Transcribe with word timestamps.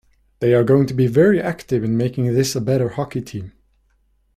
They're 0.39 0.63
going 0.63 0.87
to 0.87 0.95
be 0.95 1.05
very 1.05 1.39
active 1.39 1.83
in 1.83 1.95
making 1.95 2.33
this 2.33 2.55
a 2.55 2.59
better 2.59 2.89
hockey 2.89 3.21
team. 3.21 3.51